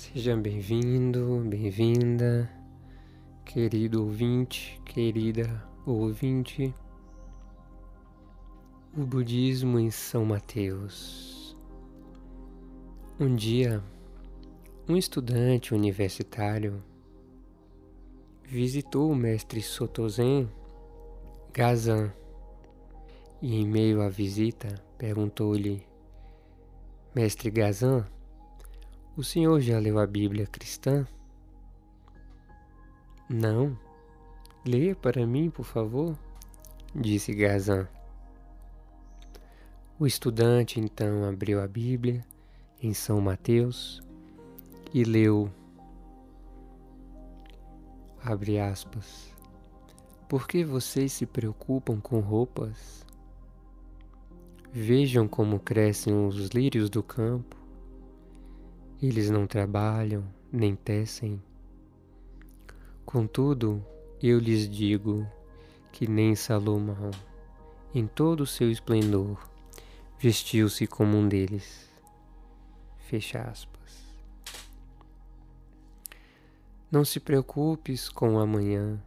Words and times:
Seja 0.00 0.34
bem-vindo, 0.34 1.44
bem-vinda, 1.46 2.50
querido 3.44 4.02
ouvinte, 4.02 4.80
querida 4.86 5.62
ouvinte. 5.84 6.72
O 8.96 9.04
Budismo 9.04 9.78
em 9.78 9.90
São 9.90 10.24
Mateus. 10.24 11.54
Um 13.20 13.36
dia, 13.36 13.84
um 14.88 14.96
estudante 14.96 15.74
universitário 15.74 16.82
visitou 18.42 19.10
o 19.10 19.14
mestre 19.14 19.60
Sotozen 19.60 20.50
Gazan 21.52 22.10
e, 23.42 23.54
em 23.54 23.66
meio 23.66 24.00
à 24.00 24.08
visita, 24.08 24.82
perguntou-lhe: 24.96 25.86
Mestre 27.14 27.50
Gazan, 27.50 28.06
o 29.20 29.22
senhor 29.22 29.60
já 29.60 29.78
leu 29.78 29.98
a 29.98 30.06
Bíblia 30.06 30.46
cristã? 30.46 31.06
Não. 33.28 33.78
Leia 34.64 34.96
para 34.96 35.26
mim, 35.26 35.50
por 35.50 35.64
favor, 35.64 36.18
disse 36.94 37.34
Gazan. 37.34 37.86
O 39.98 40.06
estudante 40.06 40.80
então 40.80 41.28
abriu 41.28 41.60
a 41.60 41.68
Bíblia 41.68 42.24
em 42.82 42.94
São 42.94 43.20
Mateus 43.20 44.00
e 44.94 45.04
leu, 45.04 45.52
abre 48.24 48.58
aspas, 48.58 49.36
por 50.30 50.48
que 50.48 50.64
vocês 50.64 51.12
se 51.12 51.26
preocupam 51.26 52.00
com 52.00 52.20
roupas? 52.20 53.04
Vejam 54.72 55.28
como 55.28 55.60
crescem 55.60 56.26
os 56.26 56.48
lírios 56.48 56.88
do 56.88 57.02
campo. 57.02 57.59
Eles 59.02 59.30
não 59.30 59.46
trabalham, 59.46 60.24
nem 60.52 60.76
tecem. 60.76 61.42
Contudo, 63.06 63.82
eu 64.22 64.38
lhes 64.38 64.68
digo 64.68 65.26
que 65.90 66.06
nem 66.06 66.34
Salomão, 66.36 67.10
em 67.94 68.06
todo 68.06 68.42
o 68.42 68.46
seu 68.46 68.70
esplendor, 68.70 69.48
vestiu-se 70.18 70.86
como 70.86 71.16
um 71.16 71.26
deles. 71.26 71.88
Fecha 72.98 73.40
aspas. 73.40 74.04
Não 76.90 77.02
se 77.02 77.18
preocupes 77.18 78.10
com 78.10 78.34
o 78.34 78.38
amanhã, 78.38 79.02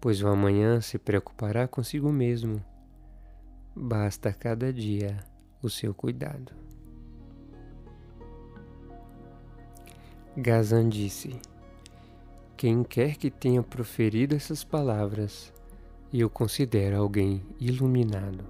pois 0.00 0.22
o 0.22 0.26
amanhã 0.26 0.80
se 0.80 0.98
preocupará 0.98 1.68
consigo 1.68 2.10
mesmo. 2.10 2.64
Basta 3.76 4.32
cada 4.32 4.72
dia 4.72 5.22
o 5.62 5.68
seu 5.68 5.92
cuidado. 5.92 6.67
Gazan 10.40 10.88
disse: 10.88 11.36
Quem 12.56 12.84
quer 12.84 13.16
que 13.16 13.28
tenha 13.28 13.60
proferido 13.60 14.36
essas 14.36 14.62
palavras, 14.62 15.52
eu 16.14 16.30
considero 16.30 16.96
alguém 16.96 17.42
iluminado. 17.58 18.44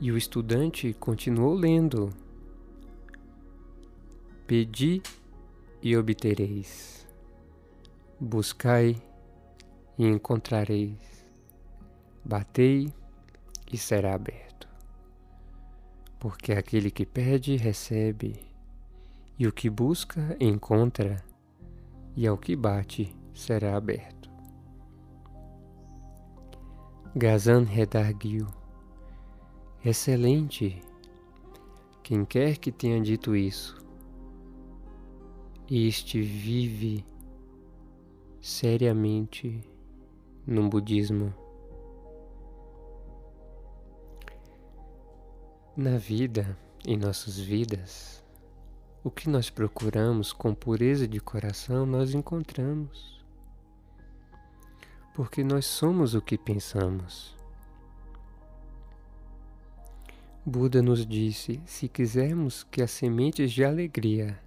E 0.00 0.12
o 0.12 0.16
estudante 0.16 0.94
continuou 0.94 1.54
lendo: 1.54 2.10
Pedi 4.46 5.02
e 5.82 5.96
obtereis, 5.96 7.04
buscai 8.20 8.94
e 9.98 10.06
encontrareis, 10.06 11.26
batei 12.24 12.94
e 13.72 13.76
será 13.76 14.14
aberto. 14.14 14.68
Porque 16.20 16.52
aquele 16.52 16.92
que 16.92 17.04
pede, 17.04 17.56
recebe 17.56 18.51
e 19.38 19.46
o 19.46 19.52
que 19.52 19.68
busca, 19.68 20.36
encontra, 20.40 21.24
e 22.16 22.26
ao 22.26 22.36
que 22.36 22.54
bate, 22.54 23.16
será 23.32 23.76
aberto. 23.76 24.30
Gazan 27.14 27.64
redarguiu. 27.64 28.46
Excelente! 29.84 30.80
Quem 32.02 32.24
quer 32.24 32.58
que 32.58 32.72
tenha 32.72 33.00
dito 33.00 33.36
isso, 33.36 33.76
este 35.70 36.20
vive 36.20 37.04
seriamente 38.40 39.62
no 40.46 40.68
budismo. 40.68 41.32
Na 45.76 45.96
vida, 45.96 46.58
em 46.86 46.96
nossas 46.96 47.38
vidas, 47.38 48.21
o 49.04 49.10
que 49.10 49.28
nós 49.28 49.50
procuramos 49.50 50.32
com 50.32 50.54
pureza 50.54 51.08
de 51.08 51.20
coração, 51.20 51.84
nós 51.84 52.14
encontramos. 52.14 53.20
Porque 55.14 55.42
nós 55.42 55.66
somos 55.66 56.14
o 56.14 56.22
que 56.22 56.38
pensamos. 56.38 57.36
Buda 60.44 60.80
nos 60.80 61.06
disse: 61.06 61.60
se 61.66 61.88
quisermos 61.88 62.64
que 62.64 62.82
as 62.82 62.90
sementes 62.90 63.52
de 63.52 63.64
alegria, 63.64 64.38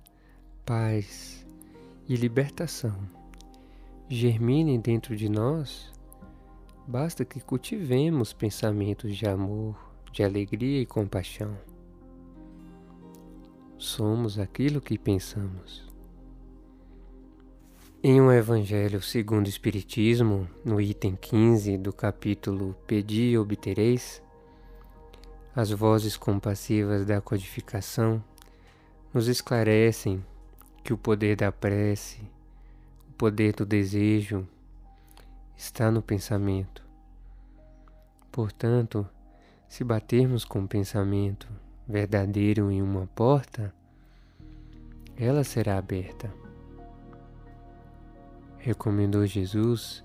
paz 0.66 1.46
e 2.08 2.16
libertação 2.16 2.98
germinem 4.08 4.80
dentro 4.80 5.16
de 5.16 5.28
nós, 5.28 5.92
basta 6.88 7.26
que 7.26 7.40
cultivemos 7.40 8.34
pensamentos 8.34 9.16
de 9.16 9.28
amor, 9.28 9.76
de 10.12 10.24
alegria 10.24 10.82
e 10.82 10.86
compaixão. 10.86 11.58
Somos 13.86 14.40
aquilo 14.40 14.82
que 14.82 14.98
pensamos. 14.98 15.88
Em 18.04 18.20
um 18.20 18.32
Evangelho 18.32 19.00
segundo 19.00 19.46
o 19.46 19.50
Espiritismo, 19.50 20.50
no 20.66 20.82
item 20.82 21.16
15 21.16 21.78
do 21.78 21.94
capítulo 21.94 22.76
Pedi 22.88 23.30
e 23.30 23.38
Obtereis, 23.38 24.24
as 25.56 25.70
vozes 25.70 26.18
compassivas 26.18 27.06
da 27.06 27.22
codificação 27.22 28.24
nos 29.14 29.28
esclarecem 29.28 30.26
que 30.84 30.92
o 30.92 30.98
poder 30.98 31.36
da 31.36 31.52
prece, 31.52 32.22
o 33.08 33.14
poder 33.14 33.54
do 33.54 33.68
desejo, 33.68 34.48
está 35.56 35.92
no 35.92 36.02
pensamento. 36.02 36.84
Portanto, 38.32 39.08
se 39.70 39.84
batermos 39.84 40.44
com 40.44 40.64
o 40.64 40.68
pensamento 40.68 41.48
verdadeiro 41.88 42.72
em 42.72 42.82
uma 42.82 43.08
porta, 43.08 43.74
ela 45.16 45.44
será 45.44 45.78
aberta. 45.78 46.34
Recomendou 48.58 49.26
Jesus 49.26 50.04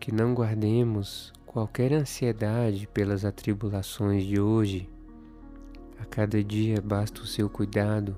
que 0.00 0.10
não 0.10 0.32
guardemos 0.32 1.32
qualquer 1.44 1.92
ansiedade 1.92 2.86
pelas 2.86 3.24
atribulações 3.24 4.24
de 4.24 4.40
hoje. 4.40 4.88
A 6.00 6.04
cada 6.04 6.42
dia 6.42 6.80
basta 6.80 7.20
o 7.20 7.26
seu 7.26 7.50
cuidado. 7.50 8.16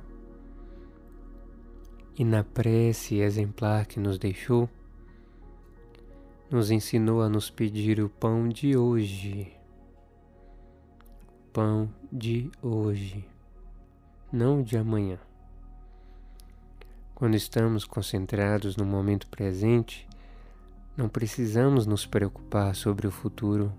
E 2.16 2.24
na 2.24 2.44
prece 2.44 3.16
exemplar 3.16 3.86
que 3.86 3.98
nos 3.98 4.18
deixou, 4.18 4.68
nos 6.50 6.70
ensinou 6.70 7.22
a 7.22 7.28
nos 7.28 7.48
pedir 7.50 8.00
o 8.00 8.08
pão 8.08 8.48
de 8.48 8.76
hoje 8.76 9.59
pão 11.52 11.92
de 12.12 12.50
hoje, 12.62 13.26
não 14.32 14.62
de 14.62 14.76
amanhã. 14.76 15.18
Quando 17.14 17.34
estamos 17.34 17.84
concentrados 17.84 18.76
no 18.76 18.84
momento 18.84 19.26
presente, 19.26 20.08
não 20.96 21.08
precisamos 21.08 21.86
nos 21.86 22.06
preocupar 22.06 22.74
sobre 22.74 23.06
o 23.06 23.10
futuro. 23.10 23.72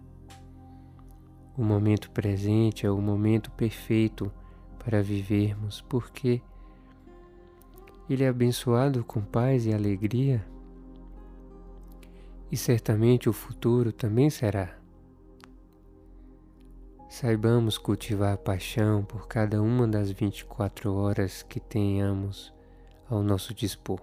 O 1.58 1.64
momento 1.64 2.12
presente 2.12 2.86
é 2.86 2.92
o 2.92 3.02
momento 3.02 3.50
perfeito 3.52 4.32
para 4.84 5.02
vivermos, 5.02 5.82
porque 5.82 6.42
ele 8.10 8.24
é 8.24 8.28
abençoado 8.28 9.04
com 9.04 9.22
paz 9.22 9.66
e 9.66 9.74
alegria. 9.74 10.46
E 12.52 12.58
certamente 12.58 13.30
o 13.30 13.34
futuro 13.34 13.94
também 13.94 14.30
será. 14.30 14.81
Saibamos 17.12 17.78
cultivar 17.78 18.38
paixão 18.38 19.04
por 19.04 19.28
cada 19.28 19.62
uma 19.62 19.86
das 19.86 20.10
24 20.10 20.94
horas 20.94 21.44
que 21.44 21.60
tenhamos 21.60 22.54
ao 23.10 23.22
nosso 23.22 23.54
dispor. 23.54 24.00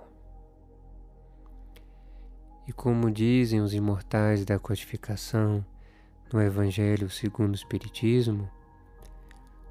E 2.66 2.72
como 2.72 3.10
dizem 3.10 3.62
os 3.62 3.72
imortais 3.72 4.44
da 4.44 4.58
codificação 4.58 5.64
no 6.30 6.42
Evangelho 6.42 7.08
segundo 7.08 7.52
o 7.52 7.56
Espiritismo, 7.56 8.46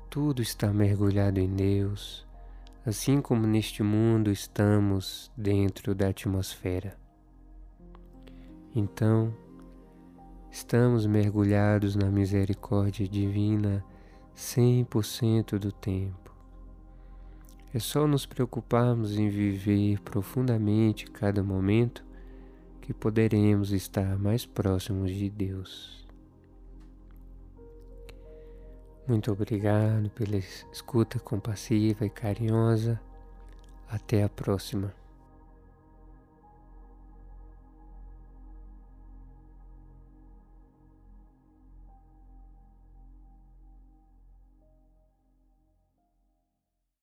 tudo 0.09 0.41
está 0.41 0.73
mergulhado 0.73 1.39
em 1.39 1.47
Deus, 1.47 2.25
assim 2.83 3.21
como 3.21 3.45
neste 3.45 3.83
mundo 3.83 4.31
estamos 4.31 5.31
dentro 5.37 5.93
da 5.93 6.07
atmosfera. 6.07 6.97
Então, 8.73 9.31
Estamos 10.51 11.05
mergulhados 11.05 11.95
na 11.95 12.09
misericórdia 12.09 13.07
divina 13.07 13.83
100% 14.35 15.59
do 15.59 15.71
tempo. 15.71 16.35
É 17.73 17.79
só 17.79 18.07
nos 18.07 18.25
preocuparmos 18.25 19.17
em 19.17 19.29
viver 19.29 19.99
profundamente 20.01 21.05
cada 21.05 21.43
momento 21.43 22.03
que 22.81 22.93
poderemos 22.93 23.71
estar 23.71 24.17
mais 24.17 24.45
próximos 24.45 25.11
de 25.11 25.29
Deus. 25.29 26.07
Muito 29.07 29.31
obrigado 29.31 30.09
pela 30.09 30.37
escuta 30.37 31.19
compassiva 31.19 32.05
e 32.05 32.09
carinhosa. 32.09 32.99
Até 33.89 34.23
a 34.23 34.29
próxima. 34.29 34.93